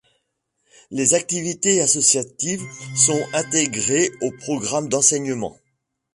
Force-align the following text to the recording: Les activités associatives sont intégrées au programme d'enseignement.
Les 0.89 1.13
activités 1.13 1.79
associatives 1.79 2.63
sont 2.97 3.21
intégrées 3.35 4.09
au 4.21 4.31
programme 4.31 4.89
d'enseignement. 4.89 5.55